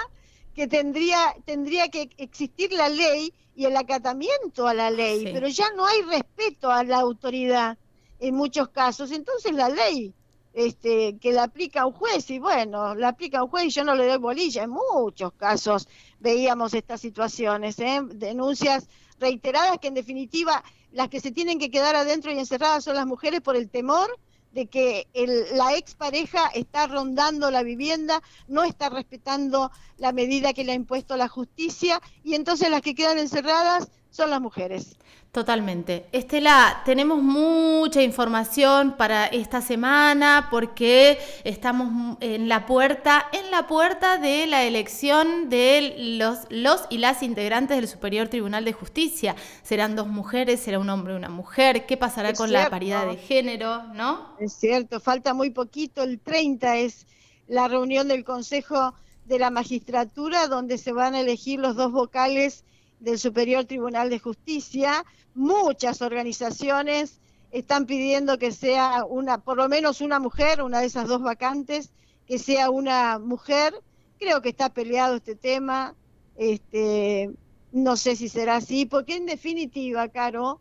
que 0.54 0.68
tendría, 0.68 1.18
tendría 1.46 1.90
que 1.90 2.10
existir 2.18 2.72
la 2.74 2.90
ley 2.90 3.34
y 3.56 3.66
el 3.66 3.76
acatamiento 3.78 4.68
a 4.68 4.74
la 4.74 4.92
ley, 4.92 5.30
pero 5.34 5.48
ya 5.48 5.66
no 5.76 5.86
hay 5.86 6.02
respeto 6.04 6.72
a 6.72 6.84
la 6.84 7.00
autoridad 7.00 7.78
en 8.20 8.36
muchos 8.36 8.70
casos. 8.70 9.12
Entonces 9.12 9.54
la 9.54 9.70
ley 9.70 10.14
este, 10.54 11.18
que 11.20 11.32
la 11.32 11.44
aplica 11.44 11.86
un 11.86 11.94
juez, 11.94 12.30
y 12.32 12.40
bueno, 12.40 12.96
la 12.96 13.10
aplica 13.10 13.44
un 13.44 13.50
juez 13.50 13.66
y 13.66 13.70
yo 13.70 13.84
no 13.84 13.96
le 13.96 14.08
doy 14.08 14.18
bolilla. 14.18 14.64
En 14.64 14.72
muchos 14.72 15.34
casos 15.34 15.88
veíamos 16.20 16.74
estas 16.74 17.02
situaciones, 17.02 17.80
¿eh? 17.80 18.02
denuncias 18.16 18.88
reiteradas 19.20 19.78
que 19.80 19.90
en 19.90 19.94
definitiva 19.94 20.64
las 20.92 21.10
que 21.10 21.20
se 21.20 21.32
tienen 21.32 21.60
que 21.60 21.70
quedar 21.70 21.96
adentro 21.96 22.32
y 22.32 22.40
encerradas 22.40 22.84
son 22.84 22.96
las 22.96 23.06
mujeres 23.06 23.42
por 23.42 23.56
el 23.56 23.70
temor 23.70 24.10
de 24.52 24.66
que 24.66 25.08
el, 25.14 25.56
la 25.56 25.76
expareja 25.76 26.48
está 26.56 26.88
rondando 26.88 27.52
la 27.52 27.62
vivienda, 27.62 28.24
no 28.48 28.64
está 28.64 28.90
respetando 28.90 29.72
la 29.98 30.12
medida 30.12 30.54
que 30.54 30.64
le 30.64 30.72
ha 30.72 30.76
impuesto 30.76 31.16
la 31.18 31.28
justicia 31.28 32.02
y 32.24 32.34
entonces 32.34 32.72
las 32.72 32.82
que 32.82 32.96
quedan 32.96 33.20
encerradas 33.20 33.92
son 34.10 34.30
las 34.30 34.42
mujeres. 34.42 34.98
Totalmente. 35.32 36.08
Estela, 36.12 36.82
tenemos 36.86 37.22
mucha 37.22 38.02
información 38.02 38.96
para 38.98 39.28
esta 39.28 39.62
semana 39.62 40.48
porque 40.50 41.20
estamos 41.44 42.18
en 42.20 42.50
la 42.50 42.66
puerta, 42.66 43.28
en 43.32 43.52
la 43.52 43.68
puerta 43.68 44.18
de 44.18 44.48
la 44.48 44.64
elección 44.64 45.50
de 45.50 46.18
los, 46.18 46.48
los 46.50 46.86
y 46.90 46.98
las 46.98 47.22
integrantes 47.22 47.78
del 47.78 47.88
Superior 47.88 48.28
Tribunal 48.28 48.66
de 48.66 48.74
Justicia. 48.74 49.36
Serán 49.62 49.96
dos 49.96 50.08
mujeres, 50.08 50.62
será 50.62 50.80
un 50.80 50.90
hombre 50.90 51.14
y 51.14 51.18
una 51.18 51.30
mujer. 51.30 51.86
¿Qué 51.86 51.96
pasará 51.96 52.34
con 52.34 52.52
la 52.52 52.72
paridad 52.72 53.06
de 53.06 53.18
género? 53.18 53.84
¿No? 53.94 54.36
Es 54.40 54.54
cierto, 54.54 55.00
falta 55.00 55.36
muy 55.36 55.52
poquito, 55.52 56.02
el 56.02 56.20
30 56.20 56.78
es 56.78 57.06
la 57.48 57.68
reunión 57.68 58.08
del 58.08 58.24
Consejo 58.24 58.96
de 59.26 59.38
la 59.38 59.52
magistratura 59.52 60.48
donde 60.48 60.80
se 60.80 60.92
van 60.92 61.14
a 61.14 61.20
elegir 61.20 61.60
los 61.60 61.76
dos 61.76 61.92
vocales 61.92 62.64
del 63.00 63.20
Superior 63.20 63.66
Tribunal 63.66 64.10
de 64.10 64.20
Justicia. 64.20 65.06
Muchas 65.34 66.02
organizaciones 66.02 67.20
están 67.52 67.86
pidiendo 67.86 68.38
que 68.38 68.52
sea 68.52 69.06
una, 69.06 69.40
por 69.40 69.58
lo 69.58 69.70
menos 69.70 70.02
una 70.02 70.20
mujer, 70.20 70.62
una 70.62 70.82
de 70.82 70.88
esas 70.88 71.08
dos 71.08 71.22
vacantes, 71.22 71.92
que 72.28 72.38
sea 72.38 72.70
una 72.70 73.20
mujer. 73.20 73.74
Creo 74.20 74.42
que 74.42 74.50
está 74.50 74.70
peleado 74.70 75.16
este 75.16 75.36
tema. 75.36 75.96
Este, 76.36 77.32
no 77.72 77.98
sé 77.98 78.16
si 78.16 78.30
será 78.30 78.58
así, 78.58 78.86
porque 78.86 79.16
en 79.16 79.26
definitiva, 79.26 80.08
Caro, 80.10 80.60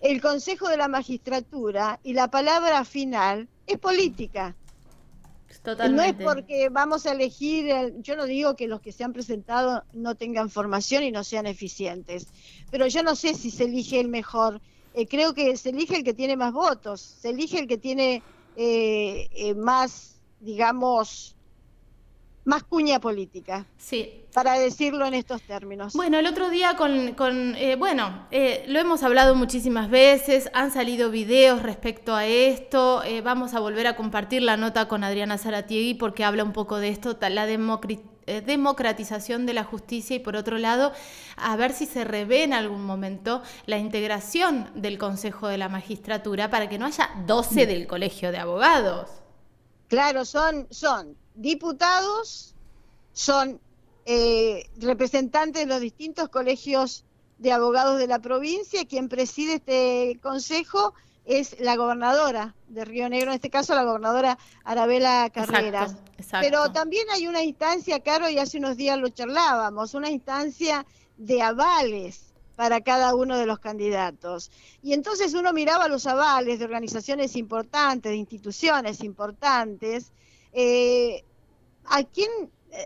el 0.00 0.20
Consejo 0.20 0.68
de 0.68 0.76
la 0.76 0.88
Magistratura 0.88 2.00
y 2.02 2.12
la 2.12 2.28
palabra 2.28 2.84
final 2.84 3.48
es 3.66 3.78
política. 3.78 4.56
No 5.90 6.02
es 6.02 6.14
porque 6.14 6.68
vamos 6.68 7.06
a 7.06 7.12
elegir, 7.12 7.94
yo 8.00 8.16
no 8.16 8.26
digo 8.26 8.54
que 8.54 8.68
los 8.68 8.80
que 8.80 8.92
se 8.92 9.04
han 9.04 9.12
presentado 9.12 9.84
no 9.92 10.14
tengan 10.14 10.50
formación 10.50 11.04
y 11.04 11.10
no 11.10 11.24
sean 11.24 11.46
eficientes, 11.46 12.28
pero 12.70 12.86
yo 12.86 13.02
no 13.02 13.14
sé 13.16 13.34
si 13.34 13.50
se 13.50 13.64
elige 13.64 14.00
el 14.00 14.08
mejor. 14.08 14.60
Eh, 14.94 15.06
creo 15.06 15.34
que 15.34 15.56
se 15.56 15.70
elige 15.70 15.96
el 15.96 16.04
que 16.04 16.14
tiene 16.14 16.36
más 16.36 16.52
votos, 16.52 17.00
se 17.00 17.30
elige 17.30 17.58
el 17.60 17.66
que 17.66 17.78
tiene 17.78 18.22
eh, 18.56 19.28
eh, 19.32 19.54
más, 19.54 20.20
digamos, 20.40 21.36
más 22.48 22.64
cuña 22.64 22.98
política. 22.98 23.66
Sí. 23.76 24.24
Para 24.32 24.58
decirlo 24.58 25.04
en 25.04 25.12
estos 25.12 25.42
términos. 25.42 25.92
Bueno, 25.92 26.18
el 26.18 26.26
otro 26.26 26.48
día 26.48 26.76
con, 26.76 27.12
con 27.12 27.54
eh, 27.56 27.76
bueno, 27.76 28.26
eh, 28.30 28.64
lo 28.68 28.78
hemos 28.78 29.02
hablado 29.02 29.34
muchísimas 29.34 29.90
veces, 29.90 30.48
han 30.54 30.72
salido 30.72 31.10
videos 31.10 31.62
respecto 31.62 32.14
a 32.14 32.24
esto, 32.24 33.02
eh, 33.04 33.20
vamos 33.20 33.52
a 33.52 33.60
volver 33.60 33.86
a 33.86 33.96
compartir 33.96 34.40
la 34.42 34.56
nota 34.56 34.88
con 34.88 35.04
Adriana 35.04 35.36
Zaratiegui 35.36 35.92
porque 35.94 36.24
habla 36.24 36.42
un 36.42 36.54
poco 36.54 36.78
de 36.78 36.88
esto, 36.88 37.18
la 37.20 37.46
democratización 37.46 39.44
de 39.44 39.52
la 39.52 39.64
justicia 39.64 40.16
y 40.16 40.20
por 40.20 40.34
otro 40.34 40.56
lado, 40.56 40.92
a 41.36 41.54
ver 41.56 41.74
si 41.74 41.84
se 41.84 42.04
revé 42.04 42.44
en 42.44 42.54
algún 42.54 42.82
momento 42.82 43.42
la 43.66 43.76
integración 43.76 44.70
del 44.74 44.96
Consejo 44.96 45.48
de 45.48 45.58
la 45.58 45.68
Magistratura 45.68 46.48
para 46.48 46.70
que 46.70 46.78
no 46.78 46.86
haya 46.86 47.10
12 47.26 47.66
del 47.66 47.86
Colegio 47.86 48.32
de 48.32 48.38
Abogados. 48.38 49.10
Claro, 49.88 50.24
son, 50.24 50.66
son 50.70 51.16
diputados, 51.38 52.54
son 53.12 53.60
eh, 54.04 54.68
representantes 54.78 55.62
de 55.62 55.66
los 55.66 55.80
distintos 55.80 56.28
colegios 56.28 57.04
de 57.38 57.52
abogados 57.52 57.98
de 57.98 58.06
la 58.06 58.18
provincia. 58.18 58.84
Quien 58.86 59.08
preside 59.08 59.54
este 59.54 60.18
consejo 60.20 60.94
es 61.24 61.58
la 61.60 61.76
gobernadora 61.76 62.54
de 62.68 62.84
Río 62.84 63.08
Negro, 63.08 63.30
en 63.30 63.36
este 63.36 63.50
caso 63.50 63.74
la 63.74 63.84
gobernadora 63.84 64.38
Arabela 64.64 65.30
Carreras. 65.32 65.94
Pero 66.40 66.72
también 66.72 67.06
hay 67.10 67.26
una 67.26 67.42
instancia, 67.42 68.00
Caro, 68.00 68.28
y 68.28 68.38
hace 68.38 68.58
unos 68.58 68.76
días 68.76 68.98
lo 68.98 69.08
charlábamos, 69.08 69.94
una 69.94 70.10
instancia 70.10 70.84
de 71.16 71.42
avales 71.42 72.32
para 72.56 72.80
cada 72.80 73.14
uno 73.14 73.36
de 73.38 73.46
los 73.46 73.60
candidatos. 73.60 74.50
Y 74.82 74.92
entonces 74.92 75.34
uno 75.34 75.52
miraba 75.52 75.86
los 75.86 76.06
avales 76.06 76.58
de 76.58 76.64
organizaciones 76.64 77.36
importantes, 77.36 78.10
de 78.10 78.16
instituciones 78.16 79.04
importantes, 79.04 80.12
eh, 80.52 81.24
a 81.90 82.04
quién, 82.04 82.30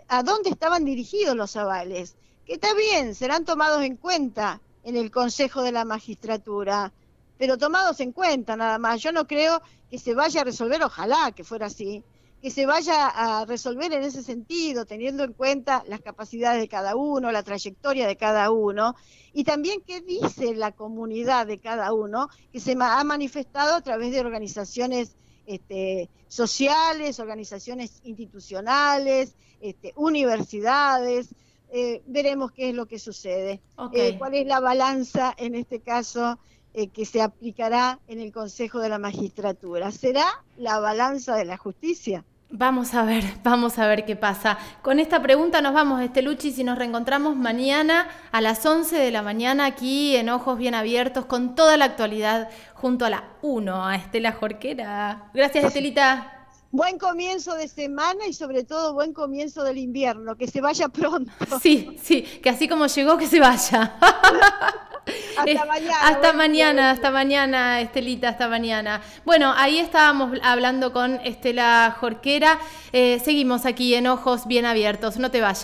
a 0.07 0.23
dónde 0.23 0.49
estaban 0.49 0.85
dirigidos 0.85 1.35
los 1.35 1.55
avales, 1.55 2.15
que 2.45 2.53
está 2.53 2.73
bien, 2.73 3.15
serán 3.15 3.45
tomados 3.45 3.83
en 3.83 3.95
cuenta 3.97 4.61
en 4.83 4.97
el 4.97 5.11
Consejo 5.11 5.61
de 5.61 5.71
la 5.71 5.85
Magistratura, 5.85 6.91
pero 7.37 7.57
tomados 7.57 7.99
en 7.99 8.11
cuenta 8.11 8.55
nada 8.55 8.77
más. 8.77 9.01
Yo 9.01 9.11
no 9.11 9.27
creo 9.27 9.61
que 9.89 9.97
se 9.97 10.13
vaya 10.13 10.41
a 10.41 10.43
resolver, 10.43 10.83
ojalá 10.83 11.31
que 11.31 11.43
fuera 11.43 11.67
así, 11.67 12.03
que 12.41 12.51
se 12.51 12.65
vaya 12.65 13.07
a 13.07 13.45
resolver 13.45 13.93
en 13.93 14.03
ese 14.03 14.21
sentido, 14.21 14.85
teniendo 14.85 15.23
en 15.23 15.31
cuenta 15.31 15.83
las 15.87 16.01
capacidades 16.01 16.59
de 16.59 16.67
cada 16.67 16.95
uno, 16.95 17.31
la 17.31 17.43
trayectoria 17.43 18.05
de 18.05 18.17
cada 18.17 18.51
uno, 18.51 18.95
y 19.31 19.45
también 19.45 19.81
qué 19.87 20.01
dice 20.01 20.53
la 20.53 20.73
comunidad 20.73 21.47
de 21.47 21.59
cada 21.59 21.93
uno, 21.93 22.27
que 22.51 22.59
se 22.59 22.75
ha 22.77 23.03
manifestado 23.05 23.75
a 23.75 23.81
través 23.81 24.11
de 24.11 24.19
organizaciones 24.19 25.15
este, 25.45 26.09
sociales, 26.27 27.19
organizaciones 27.19 28.01
institucionales, 28.03 29.35
este, 29.61 29.93
universidades. 29.95 31.29
Eh, 31.71 32.03
veremos 32.05 32.51
qué 32.51 32.69
es 32.69 32.75
lo 32.75 32.85
que 32.85 32.99
sucede. 32.99 33.61
Eh, 33.93 34.17
¿Cuál 34.17 34.35
es 34.35 34.45
la 34.45 34.59
balanza 34.59 35.33
en 35.37 35.55
este 35.55 35.79
caso 35.79 36.37
eh, 36.73 36.87
que 36.89 37.05
se 37.05 37.21
aplicará 37.21 37.99
en 38.07 38.19
el 38.19 38.31
Consejo 38.31 38.79
de 38.79 38.89
la 38.89 38.99
Magistratura? 38.99 39.91
¿Será 39.91 40.25
la 40.57 40.79
balanza 40.79 41.35
de 41.35 41.45
la 41.45 41.57
justicia? 41.57 42.23
Vamos 42.55 42.93
a 42.93 43.03
ver, 43.03 43.23
vamos 43.43 43.79
a 43.79 43.87
ver 43.87 44.05
qué 44.05 44.15
pasa. 44.15 44.59
Con 44.83 44.99
esta 44.99 45.19
pregunta 45.23 45.59
nos 45.59 45.73
vamos, 45.73 45.99
Esteluchi, 46.03 46.51
si 46.51 46.63
nos 46.63 46.77
reencontramos 46.77 47.35
mañana 47.35 48.07
a 48.31 48.41
las 48.41 48.63
11 48.63 48.95
de 48.95 49.09
la 49.09 49.23
mañana 49.23 49.65
aquí 49.65 50.15
en 50.15 50.29
Ojos 50.29 50.59
Bien 50.59 50.75
Abiertos 50.75 51.25
con 51.25 51.55
toda 51.55 51.77
la 51.77 51.85
actualidad 51.85 52.49
junto 52.75 53.05
a 53.05 53.09
la 53.09 53.23
1, 53.41 53.87
a 53.87 53.95
Estela 53.95 54.33
Jorquera. 54.33 55.23
Gracias, 55.33 55.65
Estelita. 55.65 56.42
Buen 56.73 56.97
comienzo 56.97 57.53
de 57.53 57.67
semana 57.67 58.25
y 58.25 58.33
sobre 58.33 58.63
todo 58.63 58.95
buen 58.95 59.13
comienzo 59.13 59.63
del 59.63 59.77
invierno, 59.77 60.35
que 60.35 60.47
se 60.47 60.59
vaya 60.59 60.87
pronto. 60.87 61.31
Sí, 61.61 61.95
sí, 62.01 62.23
que 62.23 62.49
así 62.49 62.67
como 62.67 62.87
llegó, 62.87 63.15
que 63.15 63.27
se 63.27 63.39
vaya. 63.39 63.95
hasta 65.37 65.65
mañana. 65.65 66.07
Hasta 66.07 66.33
mañana, 66.33 66.89
hasta 66.89 67.11
mañana, 67.11 67.81
Estelita, 67.81 68.29
hasta 68.29 68.47
mañana. 68.47 69.01
Bueno, 69.23 69.53
ahí 69.55 69.77
estábamos 69.77 70.39
hablando 70.41 70.91
con 70.93 71.19
Estela 71.23 71.95
Jorquera. 71.99 72.57
Eh, 72.91 73.21
seguimos 73.23 73.67
aquí 73.67 73.93
en 73.93 74.07
Ojos 74.07 74.47
Bien 74.47 74.65
Abiertos. 74.65 75.17
No 75.17 75.29
te 75.29 75.41
vayas. 75.41 75.61